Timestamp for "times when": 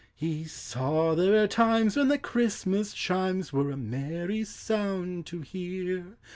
1.47-2.07